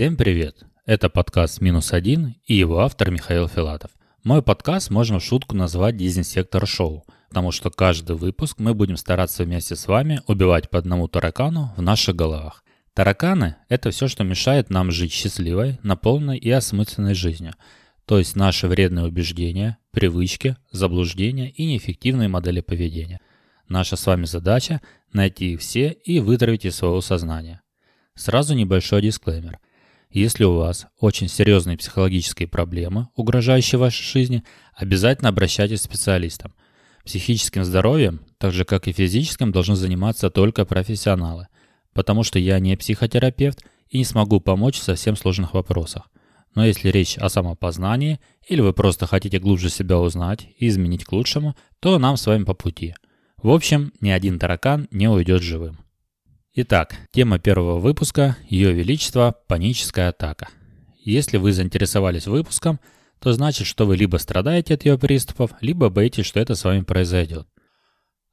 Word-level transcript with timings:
Всем 0.00 0.16
привет! 0.16 0.64
Это 0.86 1.10
подкаст 1.10 1.60
«Минус 1.60 1.92
один» 1.92 2.34
и 2.46 2.54
его 2.54 2.78
автор 2.78 3.10
Михаил 3.10 3.48
Филатов. 3.48 3.90
Мой 4.24 4.40
подкаст 4.40 4.88
можно 4.88 5.18
в 5.18 5.22
шутку 5.22 5.54
назвать 5.54 5.98
«Дизинсектор 5.98 6.66
шоу», 6.66 7.04
потому 7.28 7.50
что 7.50 7.68
каждый 7.68 8.16
выпуск 8.16 8.58
мы 8.60 8.72
будем 8.72 8.96
стараться 8.96 9.44
вместе 9.44 9.76
с 9.76 9.86
вами 9.86 10.22
убивать 10.26 10.70
по 10.70 10.78
одному 10.78 11.06
таракану 11.06 11.74
в 11.76 11.82
наших 11.82 12.16
головах. 12.16 12.64
Тараканы– 12.94 13.56
это 13.68 13.90
все, 13.90 14.08
что 14.08 14.24
мешает 14.24 14.70
нам 14.70 14.90
жить 14.90 15.12
счастливой, 15.12 15.78
наполненной 15.82 16.38
и 16.38 16.50
осмысленной 16.50 17.12
жизнью. 17.12 17.52
То 18.06 18.18
есть 18.18 18.36
наши 18.36 18.68
вредные 18.68 19.04
убеждения, 19.04 19.76
привычки, 19.90 20.56
заблуждения 20.72 21.50
и 21.50 21.66
неэффективные 21.66 22.30
модели 22.30 22.62
поведения. 22.62 23.20
Наша 23.68 23.96
с 23.96 24.06
вами 24.06 24.24
задача– 24.24 24.80
найти 25.12 25.52
их 25.52 25.60
все 25.60 25.90
и 25.90 26.20
вытравить 26.20 26.64
из 26.64 26.76
своего 26.76 27.02
сознания. 27.02 27.60
Сразу 28.14 28.54
небольшой 28.54 29.02
дисклеймер– 29.02 29.58
если 30.10 30.44
у 30.44 30.54
вас 30.54 30.86
очень 30.98 31.28
серьезные 31.28 31.76
психологические 31.76 32.48
проблемы, 32.48 33.08
угрожающие 33.14 33.78
вашей 33.78 34.02
жизни, 34.02 34.42
обязательно 34.74 35.28
обращайтесь 35.28 35.80
к 35.80 35.84
специалистам. 35.84 36.52
Психическим 37.04 37.64
здоровьем, 37.64 38.20
так 38.38 38.52
же 38.52 38.64
как 38.64 38.88
и 38.88 38.92
физическим, 38.92 39.52
должны 39.52 39.76
заниматься 39.76 40.28
только 40.28 40.64
профессионалы, 40.64 41.46
потому 41.94 42.24
что 42.24 42.38
я 42.38 42.58
не 42.58 42.76
психотерапевт 42.76 43.64
и 43.88 43.98
не 43.98 44.04
смогу 44.04 44.40
помочь 44.40 44.78
в 44.78 44.82
совсем 44.82 45.16
сложных 45.16 45.54
вопросах. 45.54 46.10
Но 46.54 46.66
если 46.66 46.88
речь 46.88 47.16
о 47.16 47.28
самопознании, 47.28 48.18
или 48.48 48.60
вы 48.60 48.72
просто 48.72 49.06
хотите 49.06 49.38
глубже 49.38 49.70
себя 49.70 49.98
узнать 49.98 50.48
и 50.58 50.66
изменить 50.66 51.04
к 51.04 51.12
лучшему, 51.12 51.54
то 51.78 51.98
нам 51.98 52.16
с 52.16 52.26
вами 52.26 52.44
по 52.44 52.54
пути. 52.54 52.94
В 53.36 53.50
общем, 53.50 53.92
ни 54.00 54.10
один 54.10 54.38
таракан 54.38 54.88
не 54.90 55.08
уйдет 55.08 55.42
живым. 55.42 55.78
Итак, 56.52 56.96
тема 57.12 57.38
первого 57.38 57.78
выпуска– 57.78 58.36
Ее 58.48 58.72
Величество– 58.72 59.36
паническая 59.46 60.08
атака. 60.08 60.48
Если 60.98 61.36
вы 61.36 61.52
заинтересовались 61.52 62.26
выпуском, 62.26 62.80
то 63.20 63.32
значит, 63.32 63.68
что 63.68 63.86
вы 63.86 63.96
либо 63.96 64.16
страдаете 64.16 64.74
от 64.74 64.84
ее 64.84 64.98
приступов, 64.98 65.52
либо 65.60 65.90
боитесь, 65.90 66.26
что 66.26 66.40
это 66.40 66.56
с 66.56 66.64
вами 66.64 66.80
произойдет. 66.80 67.46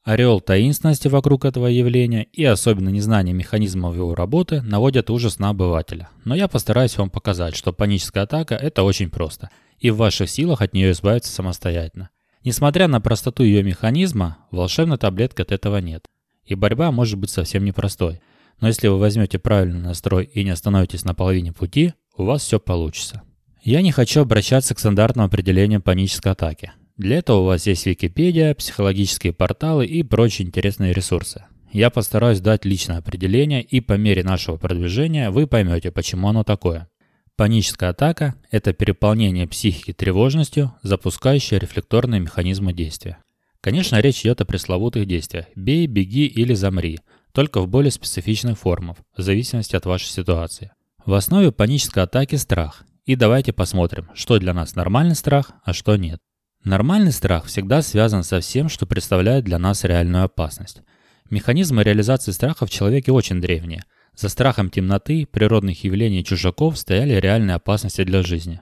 Ореол 0.04 0.42
таинственности 0.42 1.08
вокруг 1.08 1.46
этого 1.46 1.68
явления 1.68 2.24
и 2.24 2.44
особенно 2.44 2.90
незнание 2.90 3.36
механизмов 3.36 3.96
его 3.96 4.16
работы 4.16 4.64
наводят 4.64 5.12
ужас 5.12 5.38
на 5.38 5.50
обывателя. 5.50 6.10
Но 6.26 6.34
я 6.34 6.48
постараюсь 6.48 6.98
вам 6.98 7.12
показать, 7.12 7.56
что 7.56 7.72
паническая 7.72 8.24
атака– 8.24 8.56
это 8.56 8.82
очень 8.82 9.12
просто, 9.12 9.52
и 9.78 9.92
в 9.92 9.98
ваших 9.98 10.28
силах 10.28 10.64
от 10.64 10.74
нее 10.74 10.90
избавиться 10.90 11.32
самостоятельно. 11.32 12.10
Несмотря 12.44 12.88
на 12.88 13.00
простоту 13.00 13.44
ее 13.44 13.62
механизма, 13.62 14.40
волшебной 14.50 14.98
таблетки 14.98 15.44
от 15.44 15.52
этого 15.52 15.78
нет– 15.78 16.08
и 16.48 16.56
борьба 16.56 16.92
может 16.92 17.20
быть 17.20 17.30
совсем 17.30 17.64
непростой. 17.64 18.20
Но 18.60 18.68
если 18.68 18.88
вы 18.88 18.98
возьмете 18.98 19.38
правильный 19.38 19.82
настрой 19.82 20.26
и 20.26 20.44
не 20.44 20.50
остановитесь 20.50 21.06
на 21.06 21.14
половине 21.14 21.54
пути, 21.54 21.94
у 22.16 22.24
вас 22.24 22.42
все 22.42 22.60
получится. 22.60 23.22
Я 23.62 23.82
не 23.82 23.92
хочу 23.92 24.22
обращаться 24.22 24.74
к 24.74 24.80
стандартным 24.80 25.26
определениям 25.26 25.82
панической 25.82 26.32
атаки. 26.32 26.72
Для 26.96 27.18
этого 27.18 27.42
у 27.42 27.46
вас 27.46 27.68
есть 27.68 27.86
Википедия, 27.86 28.56
психологические 28.56 29.34
порталы 29.34 29.86
и 29.86 30.02
прочие 30.02 30.48
интересные 30.48 30.94
ресурсы. 30.94 31.46
Я 31.72 31.90
постараюсь 31.90 32.40
дать 32.40 32.66
личное 32.66 32.98
определение, 32.98 33.62
и 33.62 33.82
по 33.82 33.94
мере 33.94 34.24
нашего 34.24 34.58
продвижения 34.58 35.30
вы 35.30 35.46
поймете, 35.46 35.92
почему 35.92 36.30
оно 36.30 36.44
такое. 36.44 36.88
Паническая 37.36 37.92
атака– 37.92 38.34
это 38.52 38.74
переполнение 38.74 39.48
психики 39.48 39.94
тревожностью, 39.94 40.74
запускающее 40.82 41.60
рефлекторные 41.60 42.20
механизмы 42.20 42.74
действия. 42.74 43.20
Конечно, 43.68 44.00
речь 44.00 44.22
идет 44.22 44.40
о 44.40 44.46
пресловутых 44.46 45.06
действиях 45.06 45.48
«бей», 45.54 45.88
«беги» 45.88 46.26
или 46.26 46.54
«замри», 46.54 47.00
только 47.34 47.60
в 47.60 47.68
более 47.68 47.92
специфичных 47.92 48.58
формах, 48.58 48.96
в 49.14 49.22
зависимости 49.22 49.76
от 49.76 49.86
вашей 49.86 50.08
ситуации. 50.08 50.72
В 51.06 51.14
основе 51.14 51.52
панической 51.52 52.04
атаки 52.04 52.36
страх. 52.36 52.86
И 53.04 53.18
давайте 53.18 53.52
посмотрим, 53.52 54.08
что 54.14 54.40
для 54.40 54.54
нас 54.54 54.76
нормальный 54.76 55.16
страх, 55.16 55.52
а 55.66 55.74
что 55.74 55.98
нет. 55.98 56.20
Нормальный 56.64 57.12
страх 57.12 57.44
всегда 57.44 57.82
связан 57.82 58.24
со 58.24 58.40
всем, 58.40 58.70
что 58.70 58.86
представляет 58.86 59.44
для 59.44 59.60
нас 59.60 59.84
реальную 59.84 60.24
опасность. 60.24 60.82
Механизмы 61.30 61.84
реализации 61.84 62.32
страха 62.32 62.66
в 62.66 62.70
человеке 62.70 63.12
очень 63.12 63.42
древние. 63.42 63.84
За 64.16 64.30
страхом 64.30 64.70
темноты, 64.70 65.26
природных 65.26 65.84
явлений 65.84 66.24
чужаков 66.24 66.78
стояли 66.78 67.16
реальные 67.16 67.56
опасности 67.56 68.06
для 68.06 68.24
жизни. 68.24 68.62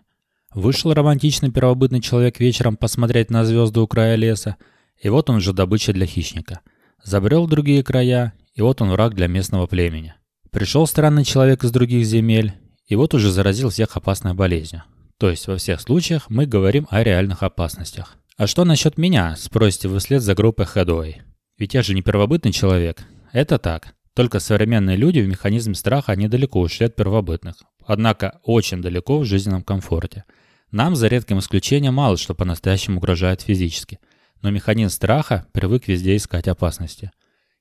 Вышел 0.56 0.96
романтичный 0.96 1.52
первобытный 1.52 2.02
человек 2.02 2.40
вечером 2.40 2.76
посмотреть 2.76 3.30
на 3.30 3.46
звезды 3.46 3.82
у 3.82 3.88
края 3.88 4.16
леса– 4.16 4.56
и 5.02 5.10
вот 5.10 5.30
он 5.30 5.38
уже 5.38 5.54
добыча 5.54 5.94
для 5.94 6.06
хищника. 6.06 6.62
Забрел 7.04 7.46
в 7.46 7.50
другие 7.50 7.84
края, 7.84 8.34
и 8.54 8.62
вот 8.62 8.82
он 8.82 8.90
враг 8.92 9.14
для 9.14 9.28
местного 9.28 9.68
племени. 9.68 10.16
Пришел 10.52 10.88
странный 10.88 11.26
человек 11.26 11.64
из 11.64 11.72
других 11.72 12.06
земель, 12.06 12.54
и 12.88 12.96
вот 12.96 13.14
уже 13.14 13.32
заразил 13.32 13.70
всех 13.70 13.98
опасной 13.98 14.34
болезнью. 14.34 14.84
То 15.18 15.30
есть 15.30 15.48
во 15.48 15.58
всех 15.58 15.82
случаях 15.82 16.30
мы 16.30 16.46
говорим 16.46 16.88
о 16.90 17.04
реальных 17.04 17.44
опасностях. 17.44 18.18
А 18.38 18.48
что 18.48 18.66
насчет 18.66 18.98
меня, 18.98 19.36
спросите 19.38 19.88
вы 19.88 20.00
вслед 20.00 20.22
за 20.22 20.36
группой 20.36 20.66
Хедой. 20.66 21.22
Ведь 21.58 21.74
я 21.74 21.84
же 21.84 21.94
не 21.94 22.02
первобытный 22.02 22.52
человек. 22.52 23.02
Это 23.32 23.58
так. 23.58 23.94
Только 24.14 24.40
современные 24.40 24.98
люди 24.98 25.20
в 25.20 25.28
механизм 25.28 25.74
страха 25.74 26.16
недалеко 26.16 26.62
ушли 26.62 26.86
от 26.86 26.96
первобытных. 26.96 27.56
Однако 27.86 28.40
очень 28.44 28.82
далеко 28.82 29.20
в 29.20 29.26
жизненном 29.26 29.62
комфорте. 29.62 30.24
Нам, 30.72 30.96
за 30.96 31.08
редким 31.08 31.40
исключением, 31.40 31.96
мало 31.96 32.18
что 32.18 32.34
по-настоящему 32.34 32.98
угрожает 32.98 33.42
физически– 33.42 34.00
но 34.42 34.52
механизм 34.52 34.94
страха 34.94 35.48
привык 35.52 35.88
везде 35.88 36.16
искать 36.16 36.48
опасности. 36.48 37.12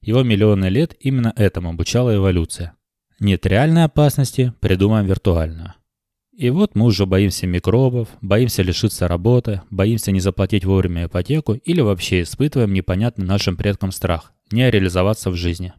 Его 0.00 0.22
миллионы 0.22 0.66
лет 0.66 0.94
именно 1.00 1.32
этому 1.36 1.70
обучала 1.70 2.14
эволюция. 2.14 2.74
Нет 3.20 3.46
реальной 3.46 3.84
опасности, 3.84 4.52
придумаем 4.60 5.06
виртуальную. 5.06 5.74
И 6.36 6.50
вот 6.50 6.74
мы 6.74 6.86
уже 6.86 7.06
боимся 7.06 7.46
микробов, 7.46 8.08
боимся 8.20 8.62
лишиться 8.62 9.06
работы, 9.06 9.62
боимся 9.70 10.10
не 10.10 10.18
заплатить 10.18 10.64
вовремя 10.64 11.06
ипотеку 11.06 11.54
или 11.54 11.80
вообще 11.80 12.22
испытываем 12.22 12.72
непонятный 12.72 13.24
нашим 13.24 13.56
предкам 13.56 13.92
страх, 13.92 14.32
не 14.50 14.68
реализоваться 14.68 15.30
в 15.30 15.36
жизни. 15.36 15.74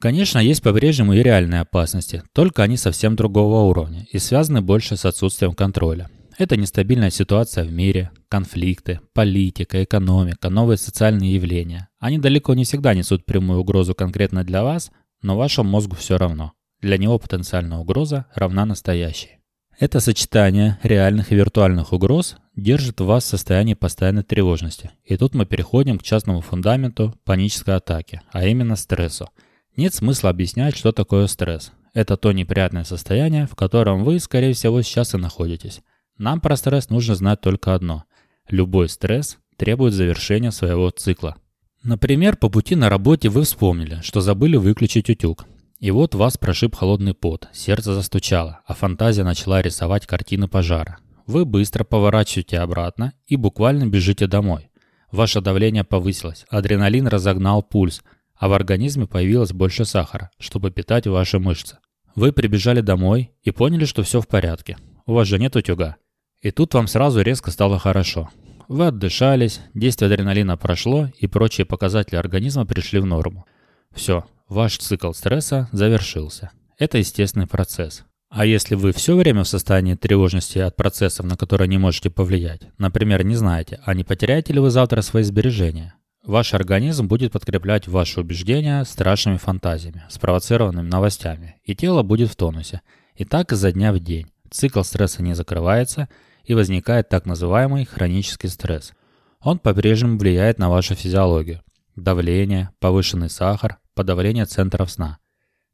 Конечно, 0.00 0.38
есть 0.38 0.62
по-прежнему 0.62 1.14
и 1.14 1.22
реальные 1.22 1.62
опасности, 1.62 2.22
только 2.34 2.62
они 2.62 2.76
совсем 2.76 3.16
другого 3.16 3.62
уровня 3.62 4.06
и 4.12 4.18
связаны 4.18 4.60
больше 4.60 4.98
с 4.98 5.06
отсутствием 5.06 5.54
контроля. 5.54 6.10
Это 6.36 6.56
нестабильная 6.56 7.10
ситуация 7.10 7.64
в 7.64 7.72
мире, 7.72 8.10
конфликты, 8.28 9.00
политика, 9.12 9.84
экономика, 9.84 10.50
новые 10.50 10.76
социальные 10.76 11.34
явления. 11.34 11.88
Они 12.00 12.18
далеко 12.18 12.54
не 12.54 12.64
всегда 12.64 12.92
несут 12.92 13.24
прямую 13.24 13.60
угрозу 13.60 13.94
конкретно 13.94 14.42
для 14.42 14.64
вас, 14.64 14.90
но 15.22 15.36
вашему 15.36 15.70
мозгу 15.70 15.94
все 15.94 16.18
равно. 16.18 16.52
Для 16.80 16.98
него 16.98 17.18
потенциальная 17.18 17.78
угроза 17.78 18.26
равна 18.34 18.66
настоящей. 18.66 19.38
Это 19.78 20.00
сочетание 20.00 20.78
реальных 20.82 21.32
и 21.32 21.34
виртуальных 21.36 21.92
угроз 21.92 22.36
держит 22.56 23.00
вас 23.00 23.24
в 23.24 23.28
состоянии 23.28 23.74
постоянной 23.74 24.22
тревожности. 24.22 24.90
И 25.04 25.16
тут 25.16 25.34
мы 25.34 25.46
переходим 25.46 25.98
к 25.98 26.02
частному 26.02 26.40
фундаменту 26.40 27.14
панической 27.24 27.76
атаки, 27.76 28.22
а 28.32 28.44
именно 28.44 28.76
стрессу. 28.76 29.30
Нет 29.76 29.94
смысла 29.94 30.30
объяснять, 30.30 30.76
что 30.76 30.92
такое 30.92 31.26
стресс. 31.26 31.72
Это 31.92 32.16
то 32.16 32.32
неприятное 32.32 32.84
состояние, 32.84 33.46
в 33.46 33.54
котором 33.54 34.04
вы, 34.04 34.18
скорее 34.20 34.52
всего, 34.52 34.82
сейчас 34.82 35.14
и 35.14 35.16
находитесь. 35.16 35.80
Нам 36.18 36.40
про 36.40 36.56
стресс 36.56 36.90
нужно 36.90 37.14
знать 37.14 37.40
только 37.40 37.74
одно. 37.74 38.04
Любой 38.48 38.88
стресс 38.88 39.38
требует 39.56 39.94
завершения 39.94 40.50
своего 40.50 40.90
цикла. 40.90 41.36
Например, 41.82 42.36
по 42.36 42.48
пути 42.48 42.76
на 42.76 42.88
работе 42.88 43.28
вы 43.28 43.42
вспомнили, 43.42 44.00
что 44.02 44.20
забыли 44.20 44.56
выключить 44.56 45.10
утюг. 45.10 45.46
И 45.80 45.90
вот 45.90 46.14
вас 46.14 46.38
прошиб 46.38 46.74
холодный 46.76 47.14
пот, 47.14 47.48
сердце 47.52 47.94
застучало, 47.94 48.60
а 48.66 48.74
фантазия 48.74 49.24
начала 49.24 49.60
рисовать 49.60 50.06
картины 50.06 50.48
пожара. 50.48 50.98
Вы 51.26 51.44
быстро 51.44 51.84
поворачиваете 51.84 52.58
обратно 52.58 53.12
и 53.26 53.36
буквально 53.36 53.86
бежите 53.86 54.26
домой. 54.26 54.70
Ваше 55.10 55.40
давление 55.40 55.84
повысилось, 55.84 56.46
адреналин 56.48 57.06
разогнал 57.06 57.62
пульс, 57.62 58.02
а 58.34 58.48
в 58.48 58.52
организме 58.52 59.06
появилось 59.06 59.52
больше 59.52 59.84
сахара, 59.84 60.30
чтобы 60.38 60.70
питать 60.70 61.06
ваши 61.06 61.38
мышцы. 61.38 61.78
Вы 62.14 62.32
прибежали 62.32 62.80
домой 62.80 63.32
и 63.42 63.50
поняли, 63.50 63.84
что 63.84 64.02
все 64.02 64.20
в 64.20 64.28
порядке. 64.28 64.76
У 65.06 65.12
вас 65.12 65.28
же 65.28 65.38
нет 65.38 65.54
утюга. 65.54 65.96
И 66.44 66.50
тут 66.50 66.74
вам 66.74 66.86
сразу 66.88 67.22
резко 67.22 67.50
стало 67.50 67.78
хорошо. 67.78 68.28
Вы 68.68 68.88
отдышались, 68.88 69.62
действие 69.72 70.08
адреналина 70.12 70.58
прошло, 70.58 71.08
и 71.18 71.26
прочие 71.26 71.64
показатели 71.64 72.16
организма 72.16 72.66
пришли 72.66 73.00
в 73.00 73.06
норму. 73.06 73.46
Все, 73.94 74.26
ваш 74.46 74.76
цикл 74.76 75.12
стресса 75.12 75.70
завершился. 75.72 76.50
Это 76.78 76.98
естественный 76.98 77.46
процесс. 77.46 78.04
А 78.28 78.44
если 78.44 78.74
вы 78.74 78.92
все 78.92 79.16
время 79.16 79.44
в 79.44 79.48
состоянии 79.48 79.94
тревожности 79.94 80.58
от 80.58 80.76
процессов, 80.76 81.24
на 81.24 81.38
которые 81.38 81.66
не 81.66 81.78
можете 81.78 82.10
повлиять, 82.10 82.60
например, 82.76 83.24
не 83.24 83.36
знаете, 83.36 83.80
а 83.82 83.94
не 83.94 84.04
потеряете 84.04 84.52
ли 84.52 84.60
вы 84.60 84.68
завтра 84.68 85.00
свои 85.00 85.22
сбережения, 85.22 85.94
ваш 86.26 86.52
организм 86.52 87.08
будет 87.08 87.32
подкреплять 87.32 87.88
ваши 87.88 88.20
убеждения 88.20 88.84
страшными 88.84 89.38
фантазиями, 89.38 90.04
спровоцированными 90.10 90.90
новостями, 90.90 91.56
и 91.64 91.74
тело 91.74 92.02
будет 92.02 92.30
в 92.30 92.36
тонусе. 92.36 92.82
И 93.14 93.24
так 93.24 93.52
изо 93.52 93.72
дня 93.72 93.94
в 93.94 93.98
день. 93.98 94.26
Цикл 94.54 94.82
стресса 94.82 95.20
не 95.20 95.34
закрывается, 95.34 96.08
и 96.44 96.54
возникает 96.54 97.08
так 97.08 97.26
называемый 97.26 97.84
хронический 97.84 98.46
стресс. 98.46 98.92
Он 99.40 99.58
по-прежнему 99.58 100.16
влияет 100.16 100.60
на 100.60 100.70
вашу 100.70 100.94
физиологию. 100.94 101.60
Давление, 101.96 102.70
повышенный 102.78 103.28
сахар, 103.28 103.78
подавление 103.94 104.44
центров 104.44 104.92
сна. 104.92 105.18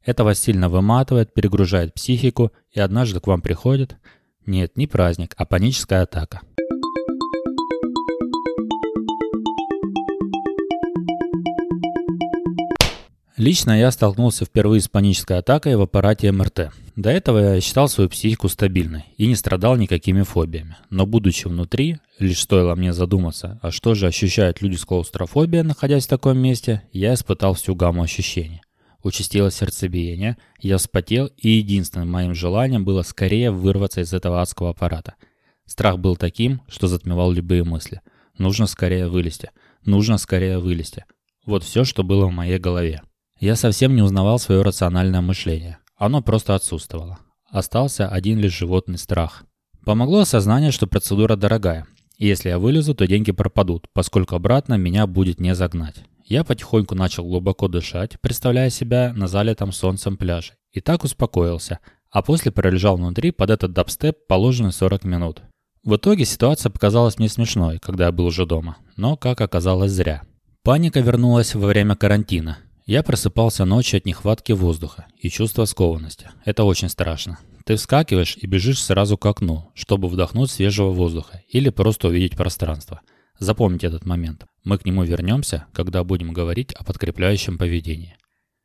Это 0.03 0.23
вас 0.23 0.39
сильно 0.39 0.67
выматывает, 0.67 1.31
перегружает 1.31 1.93
психику, 1.93 2.53
и 2.71 2.79
однажды 2.79 3.19
к 3.19 3.27
вам 3.27 3.41
приходит... 3.41 3.97
Нет, 4.47 4.75
не 4.75 4.87
праздник, 4.87 5.35
а 5.37 5.45
паническая 5.45 6.01
атака. 6.01 6.41
Лично 13.37 13.79
я 13.79 13.91
столкнулся 13.91 14.45
впервые 14.45 14.81
с 14.81 14.87
панической 14.87 15.37
атакой 15.37 15.75
в 15.75 15.81
аппарате 15.81 16.31
МРТ. 16.31 16.71
До 17.01 17.09
этого 17.09 17.55
я 17.55 17.61
считал 17.61 17.89
свою 17.89 18.11
психику 18.11 18.47
стабильной 18.47 19.05
и 19.17 19.25
не 19.25 19.33
страдал 19.35 19.75
никакими 19.75 20.21
фобиями. 20.21 20.77
Но 20.91 21.07
будучи 21.07 21.47
внутри, 21.47 21.97
лишь 22.19 22.41
стоило 22.41 22.75
мне 22.75 22.93
задуматься, 22.93 23.57
а 23.63 23.71
что 23.71 23.95
же 23.95 24.05
ощущают 24.05 24.61
люди 24.61 24.75
с 24.75 24.85
клаустрофобией, 24.85 25.63
находясь 25.63 26.05
в 26.05 26.09
таком 26.09 26.37
месте, 26.37 26.83
я 26.91 27.15
испытал 27.15 27.55
всю 27.55 27.73
гамму 27.73 28.03
ощущений. 28.03 28.61
Участилось 29.01 29.55
сердцебиение, 29.55 30.37
я 30.59 30.77
вспотел, 30.77 31.31
и 31.37 31.49
единственным 31.49 32.11
моим 32.11 32.35
желанием 32.35 32.85
было 32.85 33.01
скорее 33.01 33.49
вырваться 33.49 34.01
из 34.01 34.13
этого 34.13 34.39
адского 34.39 34.69
аппарата. 34.69 35.15
Страх 35.65 35.97
был 35.97 36.15
таким, 36.15 36.61
что 36.67 36.85
затмевал 36.85 37.31
любые 37.31 37.63
мысли. 37.63 38.01
Нужно 38.37 38.67
скорее 38.67 39.07
вылезти. 39.07 39.49
Нужно 39.85 40.19
скорее 40.19 40.59
вылезти. 40.59 41.05
Вот 41.47 41.63
все, 41.63 41.83
что 41.83 42.03
было 42.03 42.27
в 42.27 42.31
моей 42.31 42.59
голове. 42.59 43.01
Я 43.39 43.55
совсем 43.55 43.95
не 43.95 44.03
узнавал 44.03 44.37
свое 44.37 44.61
рациональное 44.61 45.21
мышление. 45.21 45.79
Оно 46.01 46.23
просто 46.23 46.55
отсутствовало. 46.55 47.19
Остался 47.51 48.07
один 48.07 48.39
лишь 48.39 48.57
животный 48.57 48.97
страх. 48.97 49.43
Помогло 49.85 50.21
осознание, 50.21 50.71
что 50.71 50.87
процедура 50.87 51.35
дорогая. 51.35 51.85
И 52.17 52.25
если 52.25 52.49
я 52.49 52.57
вылезу, 52.57 52.95
то 52.95 53.05
деньги 53.05 53.31
пропадут, 53.31 53.85
поскольку 53.93 54.33
обратно 54.33 54.79
меня 54.79 55.05
будет 55.05 55.39
не 55.39 55.53
загнать. 55.53 55.97
Я 56.25 56.43
потихоньку 56.43 56.95
начал 56.95 57.23
глубоко 57.23 57.67
дышать, 57.67 58.19
представляя 58.19 58.71
себя 58.71 59.13
на 59.15 59.27
залитом 59.27 59.71
солнцем 59.71 60.17
пляже. 60.17 60.53
И 60.71 60.81
так 60.81 61.03
успокоился, 61.03 61.77
а 62.09 62.23
после 62.23 62.51
пролежал 62.51 62.97
внутри 62.97 63.29
под 63.29 63.51
этот 63.51 63.71
дабстеп 63.71 64.25
положенные 64.27 64.71
40 64.71 65.03
минут. 65.03 65.43
В 65.83 65.97
итоге 65.97 66.25
ситуация 66.25 66.71
показалась 66.71 67.19
мне 67.19 67.29
смешной, 67.29 67.77
когда 67.77 68.07
я 68.07 68.11
был 68.11 68.25
уже 68.25 68.47
дома, 68.47 68.77
но, 68.95 69.17
как 69.17 69.39
оказалось, 69.39 69.91
зря. 69.91 70.23
Паника 70.63 70.99
вернулась 70.99 71.53
во 71.53 71.67
время 71.67 71.95
карантина. 71.95 72.57
Я 72.91 73.03
просыпался 73.03 73.63
ночью 73.63 73.99
от 73.99 74.05
нехватки 74.05 74.51
воздуха 74.51 75.05
и 75.17 75.29
чувства 75.29 75.63
скованности. 75.63 76.29
Это 76.43 76.65
очень 76.65 76.89
страшно. 76.89 77.39
Ты 77.65 77.77
вскакиваешь 77.77 78.35
и 78.35 78.45
бежишь 78.47 78.83
сразу 78.83 79.17
к 79.17 79.25
окну, 79.25 79.71
чтобы 79.75 80.09
вдохнуть 80.09 80.51
свежего 80.51 80.91
воздуха 80.91 81.41
или 81.47 81.69
просто 81.69 82.09
увидеть 82.09 82.35
пространство. 82.35 82.99
Запомните 83.39 83.87
этот 83.87 84.05
момент. 84.05 84.45
Мы 84.65 84.77
к 84.77 84.83
нему 84.83 85.03
вернемся, 85.03 85.67
когда 85.71 86.03
будем 86.03 86.33
говорить 86.33 86.73
о 86.73 86.83
подкрепляющем 86.83 87.57
поведении. 87.57 88.17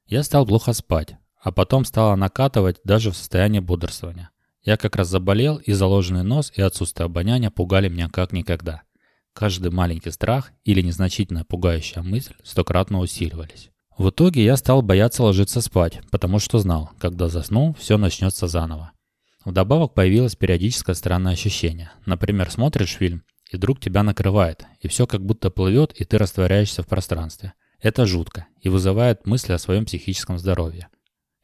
Я 0.07 0.25
стал 0.25 0.45
плохо 0.45 0.73
спать, 0.73 1.15
а 1.41 1.53
потом 1.53 1.85
стало 1.85 2.17
накатывать 2.17 2.81
даже 2.83 3.13
в 3.13 3.17
состоянии 3.17 3.61
бодрствования. 3.61 4.31
Я 4.65 4.77
как 4.77 4.97
раз 4.97 5.07
заболел, 5.07 5.59
и 5.59 5.71
заложенный 5.71 6.25
нос 6.25 6.53
и 6.57 6.63
отсутствие 6.63 7.05
обоняния 7.05 7.53
пугали 7.53 7.89
меня 7.89 8.09
как 8.09 8.33
никогда. 8.33 8.83
Каждый 9.35 9.71
маленький 9.71 10.11
страх 10.11 10.51
или 10.65 10.81
незначительная 10.83 11.45
пугающая 11.45 12.03
мысль 12.03 12.35
стократно 12.43 12.99
усиливались. 12.99 13.71
В 13.99 14.11
итоге 14.11 14.45
я 14.45 14.57
стал 14.57 14.83
бояться 14.83 15.23
ложиться 15.23 15.63
спать, 15.63 16.01
потому 16.11 16.39
что 16.39 16.59
знал, 16.59 16.91
когда 16.99 17.29
засну, 17.29 17.75
все 17.79 17.97
начнется 17.97 18.47
заново. 18.47 18.93
Вдобавок 19.45 19.95
появилось 19.95 20.37
периодическое 20.37 20.95
странное 20.95 21.33
ощущение. 21.33 21.91
Например, 22.05 22.51
смотришь 22.51 22.97
фильм, 22.97 23.23
и 23.51 23.57
вдруг 23.57 23.81
тебя 23.81 24.03
накрывает, 24.03 24.67
и 24.81 24.89
все 24.89 25.07
как 25.07 25.25
будто 25.25 25.51
плывет, 25.51 25.93
и 25.93 26.05
ты 26.05 26.19
растворяешься 26.19 26.83
в 26.83 26.89
пространстве. 26.89 27.55
Это 27.81 28.05
жутко 28.05 28.47
и 28.61 28.69
вызывает 28.69 29.27
мысли 29.27 29.53
о 29.53 29.59
своем 29.59 29.87
психическом 29.87 30.39
здоровье. 30.39 30.89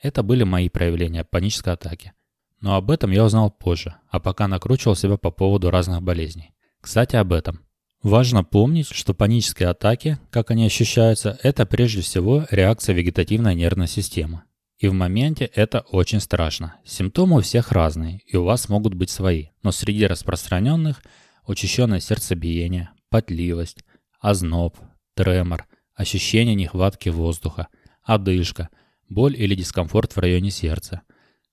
Это 0.00 0.22
были 0.22 0.44
мои 0.44 0.69
проявления 0.69 1.25
панической 1.25 1.72
атаки. 1.72 2.12
Но 2.60 2.75
об 2.76 2.90
этом 2.90 3.12
я 3.12 3.25
узнал 3.25 3.50
позже, 3.50 3.94
а 4.08 4.20
пока 4.20 4.46
накручивал 4.46 4.94
себя 4.94 5.16
по 5.16 5.31
поводу 5.31 5.70
разных 5.70 6.02
болезней. 6.02 6.52
Кстати, 6.81 7.16
об 7.16 7.32
этом. 7.32 7.60
Важно 8.02 8.43
помнить, 8.43 8.88
что 8.90 9.14
панические 9.14 9.69
атаки, 9.69 10.19
как 10.31 10.50
они 10.50 10.66
ощущаются, 10.66 11.38
это 11.43 11.66
прежде 11.66 12.00
всего 12.00 12.46
реакция 12.50 12.94
вегетативной 12.94 13.54
нервной 13.54 13.87
системы. 13.87 14.43
И 14.78 14.88
в 14.88 14.93
моменте 14.93 15.44
это 15.54 15.81
очень 15.81 16.19
страшно. 16.19 16.75
Симптомы 16.84 17.38
у 17.38 17.40
всех 17.43 17.70
разные, 17.70 18.20
и 18.26 18.37
у 18.37 18.43
вас 18.43 18.69
могут 18.69 18.94
быть 18.94 19.10
свои. 19.10 19.49
Но 19.62 19.70
среди 19.70 20.06
распространенных– 20.06 21.02
учащенное 21.46 22.00
сердцебиение, 22.00 22.90
потливость, 23.08 23.84
озноб, 24.20 24.76
тремор, 25.14 25.66
ощущение 25.94 26.56
нехватки 26.56 27.08
воздуха, 27.08 27.69
одышка, 28.02 28.69
боль 29.08 29.37
или 29.37 29.54
дискомфорт 29.54 30.16
в 30.16 30.19
районе 30.19 30.50
сердца, 30.50 31.02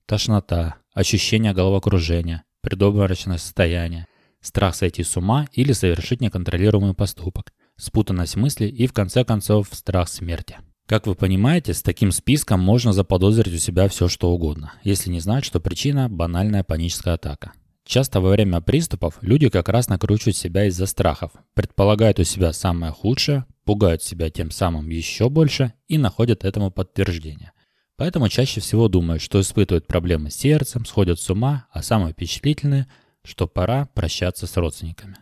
тошнота, 0.07 0.77
ощущение 0.93 1.53
головокружения, 1.53 2.43
предобморочное 2.61 3.37
состояние, 3.37 4.07
страх 4.41 4.75
сойти 4.75 5.03
с 5.03 5.15
ума 5.17 5.47
или 5.53 5.71
совершить 5.71 6.21
неконтролируемый 6.21 6.93
поступок, 6.93 7.53
спутанность 7.75 8.35
мыслей 8.35 8.69
и, 8.69 8.87
в 8.87 8.93
конце 8.93 9.23
концов, 9.23 9.67
страх 9.71 10.09
смерти. 10.09 10.57
Как 10.85 11.05
вы 11.05 11.13
понимаете, 11.13 11.73
с 11.73 11.83
таким 11.83 12.11
списком 12.11 12.59
можно 12.59 12.93
заподозрить 12.93 13.53
у 13.53 13.57
себя 13.57 13.87
все 13.87 14.07
что 14.07 14.31
угодно, 14.31 14.73
если 14.83 15.11
не 15.11 15.19
знать, 15.19 15.45
что 15.45 15.59
причина– 15.59 16.09
банальная 16.09 16.63
паническая 16.63 17.13
атака. 17.13 17.51
Часто 17.85 18.21
во 18.21 18.31
время 18.31 18.61
приступов 18.61 19.17
люди 19.21 19.49
как 19.49 19.69
раз 19.69 19.87
накручивают 19.87 20.35
себя 20.35 20.65
из-за 20.65 20.85
страхов, 20.85 21.31
предполагают 21.53 22.19
у 22.19 22.23
себя 22.23 22.53
самое 22.53 22.91
худшее, 22.91 23.45
пугают 23.65 24.03
себя 24.03 24.29
тем 24.29 24.51
самым 24.51 24.89
еще 24.89 25.29
больше 25.29 25.73
и 25.87 25.97
находят 25.97 26.43
этому 26.43 26.71
подтверждение. 26.71 27.51
Поэтому 27.95 28.29
чаще 28.29 28.61
всего 28.61 28.87
думают, 28.87 29.21
что 29.21 29.41
испытывают 29.41 29.85
проблемы 29.85 30.31
с 30.31 30.35
сердцем, 30.35 30.85
сходят 30.85 31.19
с 31.19 31.29
ума, 31.29 31.67
а 31.71 31.83
самые 31.83 32.13
впечатлительные– 32.13 32.87
что 33.29 33.47
пора 33.47 33.87
прощаться 33.93 34.47
с 34.47 34.57
родственниками. 34.57 35.17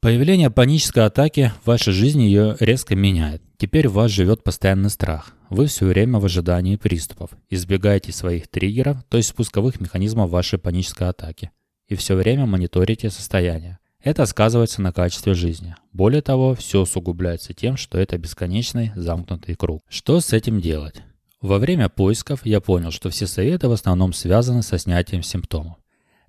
Появление 0.00 0.50
панической 0.50 1.04
атаки 1.04 1.52
в 1.62 1.66
вашей 1.66 1.92
жизни 1.92 2.22
ее 2.22 2.56
резко 2.60 2.94
меняет. 2.94 3.42
Теперь 3.56 3.88
в 3.88 3.94
вас 3.94 4.10
живет 4.10 4.44
постоянный 4.44 4.90
страх. 4.90 5.32
Вы 5.48 5.66
все 5.66 5.86
время 5.86 6.18
в 6.18 6.24
ожидании 6.24 6.76
приступов. 6.76 7.30
Избегаете 7.48 8.12
своих 8.12 8.46
триггеров, 8.48 9.02
то 9.08 9.16
есть 9.16 9.30
спусковых 9.30 9.80
механизмов 9.80 10.30
вашей 10.30 10.58
панической 10.58 11.08
атаки. 11.08 11.50
И 11.88 11.94
все 11.94 12.14
время 12.14 12.46
мониторите 12.46 13.10
состояние. 13.10 13.78
Это 14.00 14.26
сказывается 14.26 14.82
на 14.82 14.92
качестве 14.92 15.34
жизни. 15.34 15.74
Более 15.92 16.22
того, 16.22 16.54
все 16.54 16.82
усугубляется 16.82 17.54
тем, 17.54 17.76
что 17.76 17.98
это 17.98 18.18
бесконечный 18.18 18.92
замкнутый 18.94 19.56
круг. 19.56 19.82
Что 19.88 20.20
с 20.20 20.32
этим 20.32 20.60
делать? 20.60 21.02
Во 21.40 21.58
время 21.58 21.88
поисков 21.88 22.44
я 22.44 22.60
понял, 22.60 22.90
что 22.90 23.10
все 23.10 23.26
советы 23.26 23.68
в 23.68 23.72
основном 23.72 24.12
связаны 24.12 24.62
со 24.62 24.78
снятием 24.78 25.22
симптомов. 25.22 25.76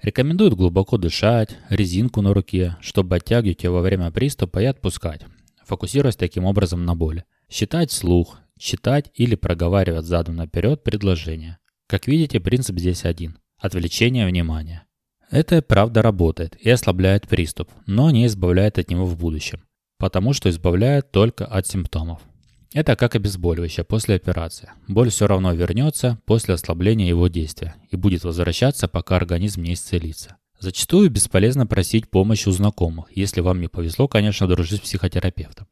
Рекомендуют 0.02 0.54
глубоко 0.54 0.98
дышать, 0.98 1.58
резинку 1.70 2.22
на 2.22 2.34
руке, 2.34 2.78
чтобы 2.82 3.16
оттягивать 3.16 3.64
ее 3.64 3.72
во 3.72 3.82
время 3.82 4.12
приступа 4.12 4.60
и 4.60 4.66
отпускать, 4.66 5.22
фокусируясь 5.66 6.16
таким 6.16 6.46
образом 6.46 6.86
на 6.86 6.96
боли. 6.96 7.26
Считать 7.50 7.92
слух, 7.92 8.40
читать 8.60 9.12
или 9.16 9.36
проговаривать 9.36 10.06
задом 10.06 10.36
наперед 10.36 10.84
предложение. 10.84 11.58
Как 11.88 12.08
видите, 12.08 12.40
принцип 12.40 12.78
здесь 12.78 13.06
один– 13.06 13.38
отвлечение 13.58 14.28
внимания. 14.28 14.86
Это 15.32 15.62
правда 15.62 16.02
работает 16.02 16.56
и 16.60 16.70
ослабляет 16.70 17.28
приступ, 17.28 17.70
но 17.86 18.12
не 18.12 18.28
избавляет 18.28 18.78
от 18.78 18.90
него 18.90 19.06
в 19.06 19.18
будущем, 19.18 19.62
потому 19.98 20.34
что 20.34 20.50
избавляет 20.50 21.12
только 21.12 21.46
от 21.46 21.68
симптомов. 21.68 22.22
Это 22.74 22.96
как 22.96 23.16
обезболивающее 23.16 23.84
после 23.84 24.16
операции. 24.16 24.70
Боль 24.88 25.10
все 25.10 25.28
равно 25.28 25.54
вернется 25.54 26.20
после 26.26 26.56
ослабления 26.56 27.08
его 27.08 27.28
действия 27.28 27.76
и 27.90 27.96
будет 27.96 28.24
возвращаться, 28.24 28.88
пока 28.88 29.16
организм 29.16 29.64
не 29.64 29.74
исцелится. 29.74 30.38
Зачастую 30.60 31.10
бесполезно 31.10 31.68
просить 31.68 32.10
помощи 32.10 32.50
у 32.50 32.52
знакомых, 32.52 33.06
если 33.16 33.42
вам 33.42 33.62
не 33.62 33.68
повезло, 33.68 34.08
конечно, 34.08 34.48
дружить 34.48 34.80
с 34.80 34.84
психотерапевтом. 34.84 35.68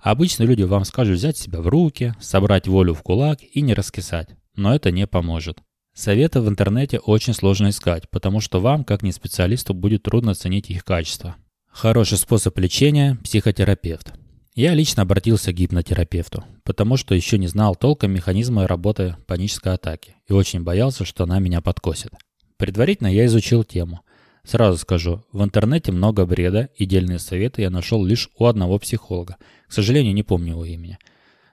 обычно 0.00 0.44
люди 0.44 0.62
вам 0.62 0.84
скажут 0.84 1.18
взять 1.18 1.36
себя 1.36 1.60
в 1.60 1.68
руки, 1.68 2.14
собрать 2.18 2.66
волю 2.66 2.94
в 2.94 3.02
кулак 3.02 3.38
и 3.42 3.60
не 3.60 3.74
раскисать. 3.74 4.30
Но 4.56 4.74
это 4.74 4.90
не 4.90 5.06
поможет. 5.06 5.58
Советы 5.94 6.40
в 6.40 6.48
интернете 6.48 6.98
очень 6.98 7.34
сложно 7.34 7.68
искать, 7.68 8.08
потому 8.10 8.40
что 8.40 8.60
вам, 8.60 8.84
как 8.84 9.02
не 9.02 9.12
специалисту, 9.12 9.74
будет 9.74 10.02
трудно 10.02 10.32
оценить 10.32 10.70
их 10.70 10.84
качество. 10.84 11.36
Хороший 11.68 12.18
способ 12.18 12.58
лечения– 12.58 13.18
психотерапевт. 13.24 14.14
Я 14.54 14.74
лично 14.74 15.02
обратился 15.02 15.50
к 15.50 15.56
гипнотерапевту, 15.56 16.44
потому 16.62 16.98
что 16.98 17.14
еще 17.14 17.38
не 17.38 17.46
знал 17.46 17.74
толком 17.74 18.12
механизма 18.12 18.66
работы 18.66 19.16
панической 19.26 19.72
атаки 19.72 20.16
и 20.28 20.34
очень 20.34 20.62
боялся, 20.62 21.06
что 21.06 21.24
она 21.24 21.38
меня 21.38 21.62
подкосит. 21.62 22.12
Предварительно 22.58 23.06
я 23.06 23.24
изучил 23.24 23.64
тему. 23.64 24.00
Сразу 24.44 24.76
скажу, 24.76 25.24
в 25.32 25.42
интернете 25.42 25.90
много 25.90 26.26
бреда, 26.26 26.68
и 26.76 26.84
дельные 26.84 27.18
советы 27.18 27.62
я 27.62 27.70
нашел 27.70 28.04
лишь 28.04 28.28
у 28.36 28.44
одного 28.44 28.78
психолога. 28.78 29.36
К 29.68 29.72
сожалению, 29.72 30.12
не 30.12 30.22
помню 30.22 30.52
его 30.52 30.66
имени. 30.66 30.98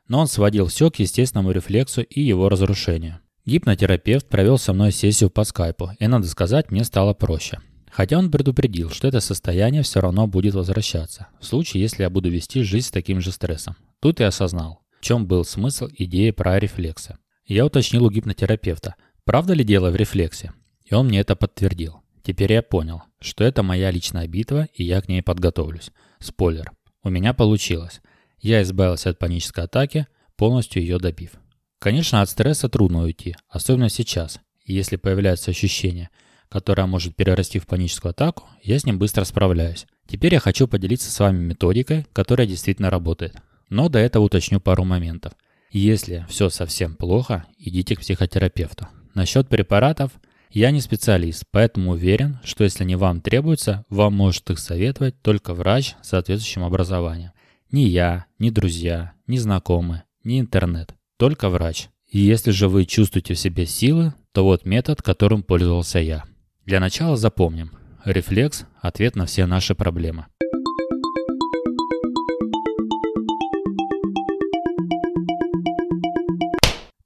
Но 0.10 0.20
он 0.20 0.28
сводил 0.28 0.68
все 0.68 0.92
к 0.92 0.98
естественному 0.98 1.52
рефлексу 1.52 2.02
и 2.02 2.20
его 2.20 2.50
разрушению. 2.50 3.20
Гипнотерапевт 3.46 4.28
провел 4.28 4.58
со 4.58 4.74
мной 4.74 4.92
сессию 4.92 5.30
по 5.30 5.46
скайпу, 5.46 5.92
и, 6.00 6.08
надо 6.08 6.28
сказать, 6.28 6.70
мне 6.70 6.84
стало 6.84 7.14
проще. 7.14 7.60
Хотя 7.92 8.18
он 8.18 8.32
предупредил, 8.32 8.90
что 8.90 9.08
это 9.08 9.20
состояние 9.20 9.84
все 9.84 10.00
равно 10.00 10.28
будет 10.28 10.54
возвращаться, 10.54 11.28
в 11.40 11.46
случае, 11.46 11.82
если 11.82 12.04
я 12.04 12.10
буду 12.10 12.30
вести 12.30 12.62
жизнь 12.62 12.88
с 12.88 12.92
таким 12.92 13.20
же 13.22 13.32
стрессом. 13.32 13.76
Тут 14.00 14.20
я 14.20 14.28
осознал, 14.28 14.82
в 15.00 15.04
чем 15.04 15.26
был 15.28 15.44
смысл 15.44 15.88
идеи 15.98 16.32
про 16.32 16.60
рефлексы. 16.60 17.18
Я 17.46 17.66
уточнил 17.66 18.06
у 18.06 18.12
гипнотерапевта, 18.12 18.96
правда 19.26 19.54
ли 19.54 19.64
дело 19.64 19.90
в 19.90 19.96
рефлексе, 19.96 20.54
и 20.86 20.94
он 20.94 21.08
мне 21.08 21.20
это 21.20 21.36
подтвердил. 21.36 22.02
Теперь 22.24 22.54
я 22.54 22.62
понял, 22.62 23.04
что 23.20 23.44
это 23.44 23.64
моя 23.64 23.92
личная 23.92 24.28
битва, 24.28 24.68
и 24.74 24.84
я 24.84 25.02
к 25.02 25.08
ней 25.08 25.24
подготовлюсь. 25.24 25.92
Спойлер. 26.20 26.72
У 27.04 27.10
меня 27.10 27.34
получилось. 27.34 28.02
Я 28.40 28.62
избавился 28.62 29.10
от 29.10 29.20
панической 29.20 29.64
атаки, 29.64 30.08
полностью 30.36 30.82
ее 30.82 31.00
добив. 31.00 31.32
Конечно, 31.80 32.22
от 32.22 32.30
стресса 32.30 32.70
трудно 32.70 33.04
уйти, 33.04 33.36
особенно 33.48 33.90
сейчас. 33.90 34.40
Если 34.66 34.98
появляется 34.98 35.52
ощущение, 35.52 36.10
которое 36.50 36.86
может 36.86 37.16
перерасти 37.16 37.60
в 37.60 37.68
паническую 37.68 38.12
атаку, 38.12 38.48
я 38.62 38.78
с 38.80 38.86
ним 38.86 39.00
быстро 39.00 39.24
справляюсь. 39.24 39.86
Теперь 40.08 40.34
я 40.34 40.40
хочу 40.40 40.68
поделиться 40.68 41.12
с 41.12 41.20
вами 41.20 41.44
методикой, 41.44 42.08
которая 42.14 42.48
действительно 42.48 42.90
работает. 42.90 43.36
Но 43.70 43.90
до 43.90 44.00
этого 44.00 44.24
уточню 44.24 44.60
пару 44.60 44.84
моментов. 44.84 45.34
Если 45.72 46.26
все 46.30 46.50
совсем 46.50 46.96
плохо, 46.96 47.46
идите 47.58 47.96
к 47.96 48.00
психотерапевту. 48.00 48.88
Насчет 49.14 49.48
препаратов– 49.48 50.12
я 50.52 50.72
не 50.72 50.82
специалист, 50.82 51.44
поэтому 51.52 51.92
уверен, 51.92 52.40
что 52.44 52.64
если 52.64 52.84
не 52.84 52.96
вам 52.96 53.22
требуется, 53.22 53.86
вам 53.88 54.16
может 54.16 54.50
их 54.50 54.58
советовать 54.58 55.22
только 55.22 55.54
врач 55.54 55.94
с 56.02 56.10
соответствующим 56.10 56.64
образованием. 56.64 57.32
Ни 57.72 57.82
я, 57.82 58.26
ни 58.40 58.50
друзья, 58.50 59.14
ни 59.28 59.38
знакомые, 59.38 60.06
ни 60.24 60.40
интернет. 60.40 60.96
Только 61.18 61.50
врач. 61.50 61.90
И 62.08 62.18
если 62.20 62.50
же 62.50 62.68
вы 62.68 62.86
чувствуете 62.86 63.36
в 63.36 63.40
себе 63.40 63.68
силы, 63.68 64.16
то 64.32 64.44
вот 64.44 64.66
метод, 64.66 65.04
которым 65.04 65.44
пользовался 65.44 66.00
я. 66.00 66.24
Для 66.70 66.80
начала 66.80 67.18
запомним. 67.18 67.72
Рефлекс– 68.06 68.66
ответ 68.80 69.16
на 69.16 69.26
все 69.26 69.48
наши 69.48 69.74
проблемы. 69.74 70.28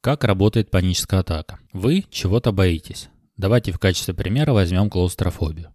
Как 0.02 0.26
работает 0.26 0.70
паническая 0.70 1.22
атака? 1.22 1.60
Вы 1.72 2.04
чего-то 2.10 2.52
боитесь. 2.52 3.08
Давайте 3.38 3.72
в 3.72 3.80
качестве 3.80 4.14
примера 4.14 4.52
возьмем 4.52 4.90
клаустрофобию. 4.90 5.74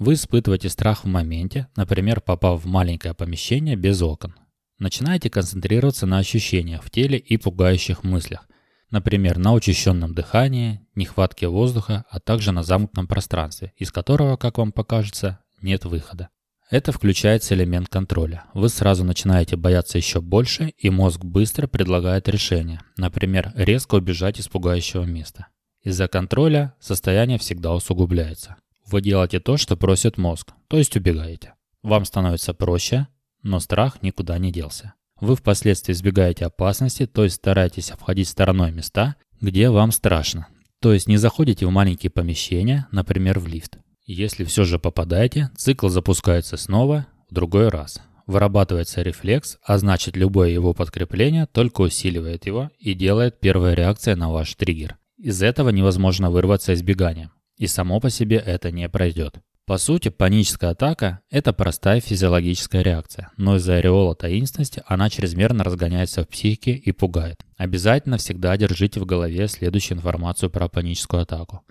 Вы 0.00 0.14
испытываете 0.14 0.68
страх 0.68 1.04
в 1.04 1.06
моменте, 1.06 1.68
например, 1.76 2.20
попав 2.20 2.64
в 2.64 2.66
маленькое 2.66 3.14
помещение 3.14 3.76
без 3.76 4.02
окон. 4.02 4.34
Начинаете 4.80 5.30
концентрироваться 5.30 6.04
на 6.04 6.18
ощущениях 6.18 6.82
в 6.82 6.90
теле 6.90 7.16
и 7.16 7.36
пугающих 7.36 8.02
мыслях, 8.02 8.48
например, 8.90 9.38
на 9.38 9.52
учащенном 9.52 10.14
дыхании, 10.14 10.80
нехватке 10.94 11.48
воздуха, 11.48 12.04
а 12.10 12.20
также 12.20 12.52
на 12.52 12.62
замкнутом 12.62 13.06
пространстве, 13.06 13.72
из 13.76 13.92
которого, 13.92 14.36
как 14.36 14.58
вам 14.58 14.72
покажется, 14.72 15.38
нет 15.62 15.84
выхода. 15.84 16.28
Это 16.70 16.92
включается 16.92 17.54
элемент 17.54 17.88
контроля. 17.88 18.44
Вы 18.54 18.68
сразу 18.68 19.02
начинаете 19.02 19.56
бояться 19.56 19.98
еще 19.98 20.20
больше, 20.20 20.72
и 20.78 20.88
мозг 20.88 21.24
быстро 21.24 21.66
предлагает 21.66 22.28
решение, 22.28 22.80
например, 22.96 23.52
резко 23.56 23.96
убежать 23.96 24.38
из 24.38 24.46
пугающего 24.46 25.02
места. 25.02 25.48
Из-за 25.82 26.06
контроля 26.06 26.74
состояние 26.78 27.38
всегда 27.38 27.74
усугубляется. 27.74 28.56
Вы 28.86 29.02
делаете 29.02 29.40
то, 29.40 29.56
что 29.56 29.76
просит 29.76 30.16
мозг, 30.16 30.52
то 30.68 30.76
есть 30.76 30.96
убегаете. 30.96 31.54
Вам 31.82 32.04
становится 32.04 32.54
проще, 32.54 33.08
но 33.42 33.58
страх 33.58 34.02
никуда 34.02 34.38
не 34.38 34.52
делся. 34.52 34.94
Вы 35.20 35.36
впоследствии 35.36 35.92
избегаете 35.92 36.46
опасности, 36.46 37.06
то 37.06 37.24
есть 37.24 37.36
стараетесь 37.36 37.90
обходить 37.90 38.28
стороной 38.28 38.72
места, 38.72 39.16
где 39.40 39.70
вам 39.70 39.92
страшно. 39.92 40.48
То 40.80 40.92
есть 40.92 41.06
не 41.06 41.18
заходите 41.18 41.66
в 41.66 41.70
маленькие 41.70 42.10
помещения, 42.10 42.88
например, 42.90 43.38
в 43.38 43.46
лифт. 43.46 43.78
Если 44.06 44.44
все 44.44 44.64
же 44.64 44.78
попадаете, 44.78 45.50
цикл 45.56 45.88
запускается 45.88 46.56
снова 46.56 47.06
в 47.28 47.34
другой 47.34 47.68
раз. 47.68 48.00
Вырабатывается 48.26 49.02
рефлекс, 49.02 49.58
а 49.62 49.76
значит 49.76 50.16
любое 50.16 50.50
его 50.50 50.72
подкрепление 50.72 51.46
только 51.46 51.82
усиливает 51.82 52.46
его 52.46 52.70
и 52.78 52.94
делает 52.94 53.40
первая 53.40 53.74
реакция 53.74 54.16
на 54.16 54.30
ваш 54.30 54.54
триггер. 54.54 54.96
Из 55.18 55.42
этого 55.42 55.68
невозможно 55.68 56.30
вырваться 56.30 56.72
избеганием, 56.72 57.30
и 57.56 57.66
само 57.66 58.00
по 58.00 58.08
себе 58.08 58.36
это 58.38 58.70
не 58.70 58.88
пройдет. 58.88 59.40
По 59.70 59.78
сути, 59.78 60.08
паническая 60.08 60.72
атака– 60.72 61.20
это 61.30 61.52
простая 61.52 62.00
физиологическая 62.00 62.82
реакция, 62.82 63.30
но 63.36 63.54
из-за 63.54 63.76
ореола 63.76 64.16
таинственности 64.16 64.82
она 64.84 65.08
чрезмерно 65.08 65.62
разгоняется 65.62 66.24
в 66.24 66.28
психике 66.28 66.72
и 66.72 66.90
пугает. 66.90 67.44
Обязательно 67.56 68.16
всегда 68.16 68.56
держите 68.56 68.98
в 68.98 69.06
голове 69.06 69.46
следующую 69.46 69.98
информацию 69.98 70.50
про 70.50 70.68
паническую 70.68 71.22
атаку. 71.22 71.62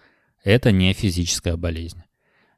Это 0.46 0.72
не 0.72 0.94
физическая 0.94 1.58
болезнь. 1.58 2.02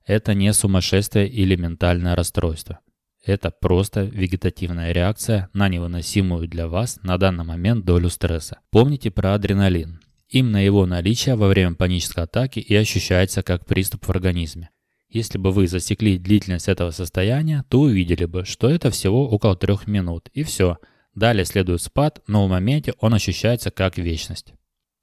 Это 0.05 0.36
не 0.36 0.53
сумасшествие 0.53 1.27
или 1.27 1.55
ментальное 1.55 2.15
расстройство. 2.15 2.77
Это 3.25 3.50
просто 3.50 4.03
вегетативная 4.03 4.91
реакция 4.91 5.50
на 5.53 5.69
невыносимую 5.69 6.48
для 6.48 6.67
вас 6.67 7.00
на 7.01 7.17
данный 7.17 7.45
момент 7.45 7.83
долю 7.83 8.12
стресса. 8.12 8.60
Помните 8.69 9.10
про 9.10 9.33
адреналин. 9.33 10.01
Именно 10.29 10.63
его 10.63 10.86
наличие 10.86 11.33
во 11.33 11.48
время 11.48 11.74
панической 11.74 12.25
атаки 12.25 12.60
и 12.60 12.75
ощущается 12.75 13.41
как 13.41 13.65
приступ 13.65 14.05
в 14.05 14.12
организме. 14.12 14.69
Если 15.12 15.38
бы 15.38 15.51
вы 15.51 15.68
засекли 15.68 16.18
длительность 16.18 16.70
этого 16.70 16.91
состояния, 16.91 17.65
то 17.68 17.82
увидели 17.82 18.24
бы, 18.24 18.46
что 18.46 18.70
это 18.70 18.89
всего 18.91 19.30
около 19.30 19.58
трех 19.58 19.86
минут, 19.86 20.30
и 20.34 20.44
все. 20.44 20.77
Далее 21.13 21.44
следует 21.44 21.82
спад, 21.82 22.22
но 22.27 22.46
в 22.46 22.50
моменте 22.50 22.94
он 23.00 23.13
ощущается 23.13 23.72
как 23.72 23.98
вечность. 23.98 24.53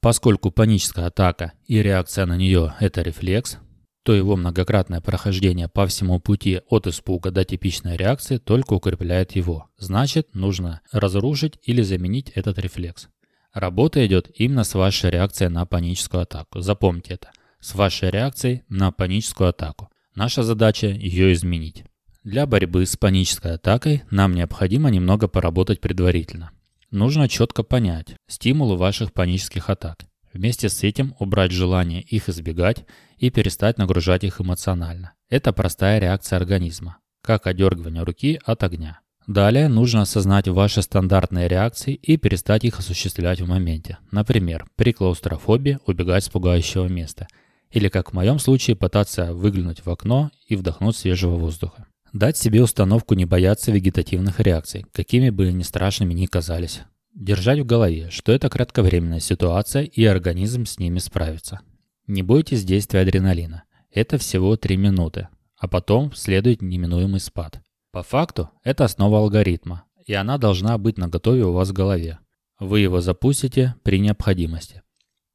Поскольку 0.00 0.50
паническая 0.50 1.06
атака 1.06 1.52
и 1.66 1.82
реакция 1.82 2.24
на 2.24 2.38
нее– 2.38 2.74
это 2.80 3.02
рефлекс, 3.02 3.58
то 4.02 4.14
его 4.14 4.36
многократное 4.36 5.02
прохождение 5.02 5.68
по 5.68 5.86
всему 5.86 6.18
пути 6.20 6.62
от 6.70 6.86
испуга 6.86 7.30
до 7.30 7.44
типичной 7.44 7.98
реакции 7.98 8.38
только 8.38 8.72
укрепляет 8.72 9.32
его. 9.32 9.68
Значит, 9.76 10.34
нужно 10.34 10.80
разрушить 10.90 11.58
или 11.62 11.82
заменить 11.82 12.30
этот 12.30 12.58
рефлекс. 12.58 13.08
Работа 13.52 14.06
идет 14.06 14.30
именно 14.34 14.64
с 14.64 14.72
вашей 14.74 15.10
реакцией 15.10 15.50
на 15.50 15.66
паническую 15.66 16.22
атаку. 16.22 16.60
Запомните 16.60 17.14
это. 17.14 17.30
С 17.60 17.74
вашей 17.74 18.08
реакцией 18.08 18.62
на 18.70 18.90
паническую 18.92 19.50
атаку. 19.50 19.90
Наша 20.18 20.42
задача 20.42 20.88
ее 20.88 21.32
изменить. 21.32 21.84
Для 22.24 22.44
борьбы 22.44 22.84
с 22.84 22.96
панической 22.96 23.54
атакой 23.54 24.02
нам 24.10 24.34
необходимо 24.34 24.90
немного 24.90 25.28
поработать 25.28 25.80
предварительно. 25.80 26.50
Нужно 26.90 27.28
четко 27.28 27.62
понять 27.62 28.16
стимулы 28.26 28.76
ваших 28.76 29.12
панических 29.12 29.70
атак. 29.70 29.98
Вместе 30.32 30.70
с 30.70 30.82
этим 30.82 31.14
убрать 31.20 31.52
желание 31.52 32.02
их 32.02 32.28
избегать 32.28 32.84
и 33.18 33.30
перестать 33.30 33.78
нагружать 33.78 34.24
их 34.24 34.40
эмоционально. 34.40 35.12
Это 35.30 35.52
простая 35.52 36.00
реакция 36.00 36.38
организма, 36.38 36.98
как 37.22 37.46
одергивание 37.46 38.02
руки 38.02 38.40
от 38.44 38.64
огня. 38.64 38.98
Далее 39.28 39.68
нужно 39.68 40.02
осознать 40.02 40.48
ваши 40.48 40.82
стандартные 40.82 41.46
реакции 41.46 41.94
и 41.94 42.16
перестать 42.16 42.64
их 42.64 42.80
осуществлять 42.80 43.40
в 43.40 43.46
моменте. 43.46 43.98
Например, 44.10 44.66
при 44.74 44.92
клаустрофобии 44.92 45.78
убегать 45.86 46.24
с 46.24 46.28
пугающего 46.28 46.88
места. 46.88 47.28
Или, 47.70 47.88
как 47.88 48.10
в 48.10 48.14
моем 48.14 48.38
случае, 48.38 48.76
пытаться 48.76 49.34
выглянуть 49.34 49.84
в 49.84 49.90
окно 49.90 50.30
и 50.46 50.56
вдохнуть 50.56 50.96
свежего 50.96 51.36
воздуха. 51.36 51.86
Дать 52.12 52.38
себе 52.38 52.62
установку 52.62 53.14
не 53.14 53.26
бояться 53.26 53.70
вегетативных 53.70 54.40
реакций, 54.40 54.86
какими 54.92 55.28
бы 55.30 55.48
они 55.48 55.62
страшными 55.62 56.14
ни 56.14 56.26
казались. 56.26 56.80
Держать 57.14 57.60
в 57.60 57.66
голове, 57.66 58.08
что 58.10 58.32
это 58.32 58.48
кратковременная 58.48 59.20
ситуация 59.20 59.82
и 59.82 60.04
организм 60.04 60.64
с 60.64 60.78
ними 60.78 60.98
справится. 60.98 61.60
Не 62.06 62.22
бойтесь 62.22 62.64
действия 62.64 63.00
адреналина. 63.00 63.64
Это 63.90 64.16
всего 64.18 64.56
3 64.56 64.76
минуты, 64.76 65.28
а 65.58 65.68
потом 65.68 66.14
следует 66.14 66.62
неминуемый 66.62 67.20
спад. 67.20 67.60
По 67.90 68.02
факту, 68.02 68.50
это 68.62 68.84
основа 68.84 69.18
алгоритма, 69.18 69.84
и 70.06 70.14
она 70.14 70.38
должна 70.38 70.78
быть 70.78 70.96
наготове 70.96 71.44
у 71.44 71.52
вас 71.52 71.70
в 71.70 71.74
голове. 71.74 72.18
Вы 72.58 72.80
его 72.80 73.00
запустите 73.00 73.74
при 73.82 73.98
необходимости. 73.98 74.82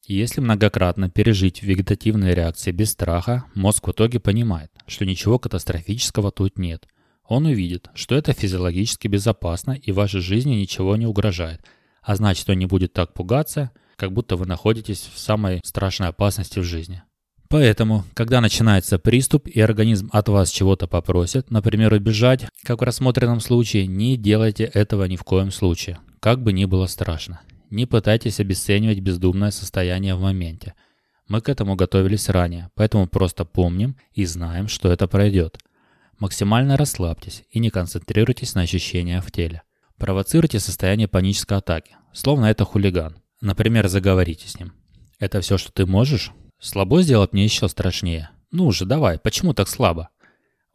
Если 0.05 0.41
многократно 0.41 1.09
пережить 1.09 1.63
вегетативные 1.63 2.35
реакции 2.35 2.71
без 2.71 2.91
страха, 2.91 3.45
мозг 3.55 3.87
в 3.87 3.91
итоге 3.91 4.19
понимает, 4.19 4.69
что 4.85 5.05
ничего 5.05 5.39
катастрофического 5.39 6.29
тут 6.29 6.57
нет. 6.57 6.87
Он 7.25 7.45
увидит, 7.45 7.87
что 7.95 8.15
это 8.15 8.33
физиологически 8.33 9.07
безопасно 9.07 9.71
и 9.71 9.93
вашей 9.93 10.19
жизни 10.19 10.55
ничего 10.55 10.97
не 10.97 11.05
угрожает, 11.05 11.61
а 12.01 12.17
значит 12.17 12.49
он 12.49 12.57
не 12.57 12.65
будет 12.65 12.91
так 12.91 13.13
пугаться, 13.13 13.71
как 13.95 14.11
будто 14.11 14.35
вы 14.35 14.45
находитесь 14.45 15.09
в 15.13 15.17
самой 15.17 15.61
страшной 15.63 16.09
опасности 16.09 16.59
в 16.59 16.63
жизни. 16.63 17.01
Поэтому, 17.47 18.03
когда 18.13 18.41
начинается 18.41 18.99
приступ 18.99 19.47
и 19.47 19.61
организм 19.61 20.09
от 20.11 20.27
вас 20.27 20.49
чего-то 20.49 20.85
попросит, 20.85 21.49
например, 21.49 21.93
убежать, 21.93 22.47
как 22.63 22.81
в 22.81 22.83
рассмотренном 22.83 23.39
случае, 23.39 23.87
не 23.87 24.17
делайте 24.17 24.65
этого 24.65 25.05
ни 25.05 25.15
в 25.15 25.23
коем 25.23 25.49
случае, 25.51 25.99
как 26.19 26.43
бы 26.43 26.51
ни 26.51 26.65
было 26.65 26.87
страшно. 26.87 27.39
Не 27.73 27.87
пытайтесь 27.87 28.39
обесценивать 28.39 28.99
бездумное 28.99 29.49
состояние 29.49 30.13
в 30.13 30.21
моменте. 30.21 30.75
Мы 31.27 31.41
к 31.41 31.49
этому 31.49 31.75
готовились 31.75 32.29
ранее, 32.29 32.69
поэтому 32.75 33.07
просто 33.07 33.45
помним 33.45 33.97
и 34.13 34.25
знаем, 34.25 34.67
что 34.67 34.91
это 34.91 35.07
пройдет. 35.07 35.57
Максимально 36.19 36.77
расслабьтесь 36.77 37.45
и 37.49 37.57
не 37.57 37.71
концентрируйтесь 37.71 38.53
на 38.53 38.61
ощущениях 38.61 39.25
в 39.25 39.31
теле. 39.31 39.63
Провоцируйте 39.97 40.59
состояние 40.59 41.07
панической 41.07 41.57
атаки, 41.57 41.95
словно 42.13 42.45
это 42.45 42.63
хулиган. 42.63 43.17
Например, 43.41 43.87
заговорите 43.87 44.47
с 44.47 44.59
ним. 44.59 44.73
Это 45.17 45.41
все, 45.41 45.57
что 45.57 45.71
ты 45.71 45.87
можешь? 45.87 46.31
Слабо 46.59 47.01
сделать 47.01 47.33
мне 47.33 47.43
еще 47.43 47.67
страшнее. 47.67 48.29
Ну 48.51 48.71
же, 48.71 48.85
давай, 48.85 49.17
почему 49.17 49.55
так 49.55 49.67
слабо? 49.67 50.09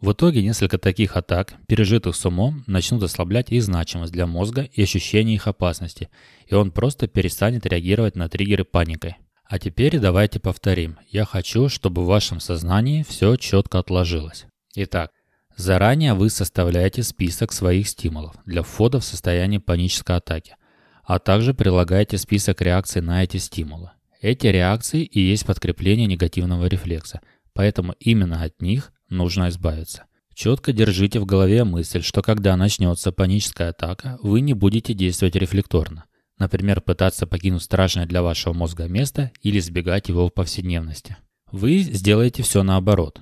В 0.01 0.13
итоге 0.13 0.43
несколько 0.43 0.79
таких 0.79 1.17
атак, 1.17 1.55
пережитых 1.67 2.15
с 2.15 2.25
умом, 2.25 2.63
начнут 2.69 3.03
ослаблять 3.03 3.51
их 3.51 3.65
значимость 3.65 4.13
для 4.13 4.29
мозга 4.29 4.69
и 4.73 4.83
ощущение 4.83 5.35
их 5.35 5.49
опасности, 5.49 6.09
и 6.47 6.55
он 6.55 6.71
просто 6.71 7.09
перестанет 7.09 7.67
реагировать 7.67 8.15
на 8.15 8.29
триггеры 8.29 8.65
паникой. 8.65 9.17
А 9.45 9.59
теперь 9.59 9.99
давайте 9.99 10.39
повторим. 10.39 10.99
Я 11.11 11.25
хочу, 11.25 11.69
чтобы 11.69 12.05
в 12.05 12.07
вашем 12.07 12.39
сознании 12.39 13.03
все 13.03 13.35
четко 13.35 13.81
отложилось. 13.81 14.47
Итак, 14.77 15.11
заранее 15.57 16.15
вы 16.15 16.31
составляете 16.31 17.03
список 17.03 17.53
своих 17.53 17.89
стимулов 17.89 18.37
для 18.47 18.63
входа 18.63 19.01
в 19.01 19.05
состояние 19.05 19.59
панической 19.59 20.17
атаки, 20.17 20.55
а 21.03 21.19
также 21.19 21.55
прилагаете 21.55 22.19
список 22.19 22.61
реакций 22.61 23.03
на 23.03 23.25
эти 23.25 23.39
стимулы. 23.39 23.91
Эти 24.21 24.47
реакции 24.47 25.03
и 25.03 25.21
есть 25.21 25.45
подкрепление 25.45 26.07
негативного 26.07 26.67
рефлекса, 26.67 27.21
поэтому 27.53 27.95
именно 27.99 28.45
от 28.45 28.63
них 28.63 28.93
нужно 29.09 29.49
избавиться. 29.49 30.05
Четко 30.35 30.73
держите 30.73 31.19
в 31.19 31.27
голове 31.27 31.65
мысль, 31.65 32.03
что 32.03 32.23
когда 32.23 32.57
начнется 32.57 33.11
паническая 33.11 33.71
атака, 33.71 34.19
вы 34.23 34.41
не 34.41 34.55
будете 34.55 34.95
действовать 34.95 35.35
рефлекторно. 35.35 36.05
Например, 36.39 36.81
пытаться 36.81 37.27
покинуть 37.27 37.63
страшное 37.63 38.07
для 38.07 38.23
вашего 38.23 38.53
мозга 38.53 38.87
место 38.87 39.33
или 39.43 39.59
избегать 39.59 40.09
его 40.09 40.29
в 40.29 40.33
повседневности. 40.33 41.17
Вы 41.51 41.79
сделаете 41.79 42.43
все 42.43 42.63
наоборот. 42.63 43.21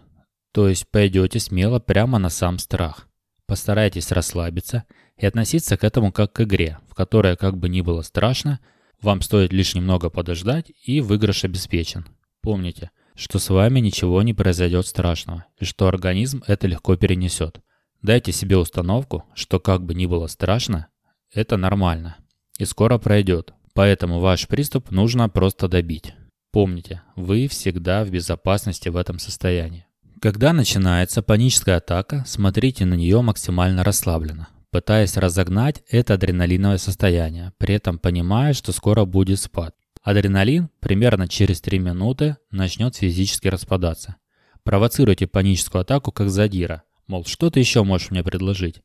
То 0.52 0.68
есть 0.68 0.90
пойдете 0.90 1.40
смело 1.40 1.78
прямо 1.78 2.18
на 2.18 2.28
сам 2.28 2.58
страх. 2.58 3.08
Постарайтесь 3.46 4.10
расслабиться 4.12 4.84
и 5.16 5.24
относиться 5.24 5.76
к 5.76 5.84
этому 5.84 6.12
как 6.12 6.32
к 6.32 6.42
игре, 6.42 6.78
в 6.88 6.94
которой, 6.94 7.36
как 7.36 7.56
бы 7.56 7.68
ни 7.68 7.80
было 7.80 8.02
страшно, 8.02 8.60
вам 9.00 9.22
стоит 9.22 9.52
лишь 9.52 9.74
немного 9.74 10.10
подождать 10.10 10.72
и 10.84 11.00
выигрыш 11.00 11.44
обеспечен. 11.44 12.06
Помните, 12.42 12.90
что 13.16 13.38
с 13.38 13.48
вами 13.48 13.80
ничего 13.80 14.22
не 14.22 14.34
произойдет 14.34 14.86
страшного, 14.86 15.46
и 15.58 15.64
что 15.64 15.88
организм 15.88 16.42
это 16.46 16.66
легко 16.66 16.96
перенесет. 16.96 17.60
Дайте 18.02 18.30
себе 18.30 18.56
установку, 18.56 19.24
что 19.34 19.58
как 19.58 19.84
бы 19.84 19.94
ни 19.94 20.06
было 20.06 20.26
страшно, 20.26 20.88
это 21.32 21.56
нормально 21.56 22.16
и 22.58 22.64
скоро 22.64 22.98
пройдет, 22.98 23.52
поэтому 23.74 24.20
ваш 24.20 24.48
приступ 24.48 24.90
нужно 24.90 25.28
просто 25.28 25.68
добить. 25.68 26.14
Помните, 26.52 27.02
вы 27.16 27.48
всегда 27.48 28.04
в 28.04 28.10
безопасности 28.10 28.88
в 28.88 28.96
этом 28.96 29.18
состоянии. 29.18 29.86
Когда 30.20 30.52
начинается 30.52 31.22
паническая 31.22 31.76
атака, 31.76 32.24
смотрите 32.26 32.86
на 32.86 32.94
нее 32.94 33.20
максимально 33.20 33.84
расслабленно, 33.84 34.48
пытаясь 34.70 35.16
разогнать 35.16 35.82
это 35.90 36.14
адреналиновое 36.14 36.78
состояние, 36.78 37.52
при 37.58 37.74
этом 37.74 37.98
понимая, 37.98 38.54
что 38.54 38.72
скоро 38.72 39.04
будет 39.04 39.40
спад. 39.40 39.74
Адреналин 40.06 40.70
примерно 40.78 41.26
через 41.26 41.60
3 41.60 41.80
минуты 41.80 42.36
начнет 42.52 42.94
физически 42.94 43.48
распадаться. 43.48 44.14
Провоцируйте 44.62 45.26
паническую 45.26 45.82
атаку 45.82 46.12
как 46.12 46.30
задира, 46.30 46.84
мол, 47.08 47.24
что 47.24 47.50
ты 47.50 47.58
еще 47.58 47.82
можешь 47.82 48.12
мне 48.12 48.22
предложить? 48.22 48.82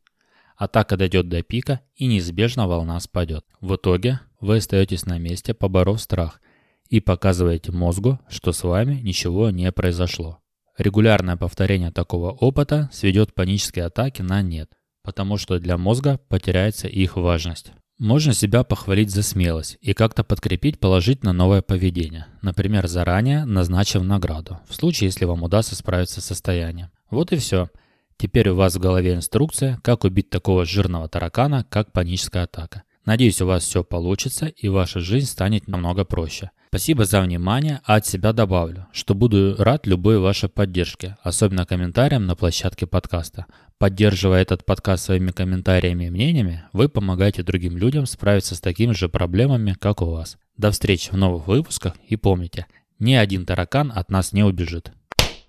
Атака 0.57 0.97
дойдет 0.97 1.29
до 1.29 1.43
пика 1.43 1.81
и 1.93 2.07
неизбежно 2.07 2.67
волна 2.67 2.99
спадет. 2.99 3.45
В 3.59 3.75
итоге 3.75 4.19
вы 4.39 4.57
остаетесь 4.57 5.05
на 5.05 5.19
месте, 5.19 5.53
поборов 5.53 6.01
страх, 6.01 6.41
и 6.89 6.99
показываете 6.99 7.71
мозгу, 7.71 8.19
что 8.27 8.51
с 8.51 8.63
вами 8.63 8.95
ничего 8.95 9.51
не 9.51 9.71
произошло. 9.71 10.39
Регулярное 10.75 11.37
повторение 11.37 11.91
такого 11.91 12.31
опыта 12.31 12.89
сведет 12.91 13.35
панические 13.35 13.85
атаки 13.85 14.23
на 14.23 14.41
нет, 14.41 14.71
потому 15.03 15.37
что 15.37 15.59
для 15.59 15.77
мозга 15.77 16.19
потеряется 16.29 16.87
их 16.87 17.15
важность. 17.15 17.73
Можно 18.01 18.33
себя 18.33 18.63
похвалить 18.63 19.11
за 19.11 19.21
смелость 19.21 19.77
и 19.79 19.93
как-то 19.93 20.23
подкрепить 20.23 20.79
положительно 20.79 21.33
новое 21.33 21.61
поведение, 21.61 22.25
например, 22.41 22.87
заранее 22.87 23.45
назначив 23.45 24.01
награду, 24.01 24.59
в 24.67 24.73
случае, 24.73 25.09
если 25.09 25.25
вам 25.25 25.43
удастся 25.43 25.75
справиться 25.75 26.19
с 26.19 26.25
состоянием. 26.25 26.89
Вот 27.11 27.31
и 27.31 27.35
все. 27.35 27.69
Теперь 28.17 28.49
у 28.49 28.55
вас 28.55 28.73
в 28.75 28.79
голове 28.79 29.13
инструкция, 29.13 29.79
как 29.83 30.03
убить 30.03 30.31
такого 30.31 30.65
жирного 30.65 31.09
таракана, 31.09 31.63
как 31.69 31.91
паническая 31.91 32.45
атака. 32.45 32.81
Надеюсь, 33.05 33.39
у 33.39 33.45
вас 33.45 33.61
все 33.61 33.83
получится 33.83 34.47
и 34.47 34.67
ваша 34.67 34.99
жизнь 34.99 35.27
станет 35.27 35.67
намного 35.67 36.03
проще. 36.03 36.49
Спасибо 36.69 37.05
за 37.05 37.21
внимание, 37.21 37.81
а 37.83 37.97
от 37.97 38.07
себя 38.07 38.33
добавлю, 38.33 38.87
что 38.93 39.13
буду 39.13 39.55
рад 39.59 39.85
любой 39.85 40.17
вашей 40.17 40.49
поддержке, 40.49 41.17
особенно 41.21 41.67
комментариям 41.67 42.25
на 42.25 42.35
площадке 42.35 42.87
подкаста. 42.87 43.45
Поддерживая 43.81 44.43
этот 44.43 44.63
подкаст 44.63 45.05
своими 45.05 45.31
комментариями 45.31 46.03
и 46.03 46.09
мнениями, 46.11 46.65
вы 46.71 46.87
помогаете 46.87 47.41
другим 47.41 47.77
людям 47.77 48.05
справиться 48.05 48.53
с 48.53 48.61
такими 48.61 48.91
же 48.93 49.09
проблемами, 49.09 49.73
как 49.73 50.03
у 50.03 50.05
вас. 50.05 50.37
До 50.55 50.69
встречи 50.69 51.09
в 51.09 51.17
новых 51.17 51.47
выпусках 51.47 51.95
и 52.07 52.15
помните, 52.15 52.67
ни 52.99 53.15
один 53.15 53.43
таракан 53.43 53.91
от 53.95 54.11
нас 54.11 54.33
не 54.33 54.43
убежит. 54.43 54.91